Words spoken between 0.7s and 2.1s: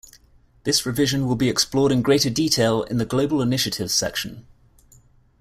revision will be explored in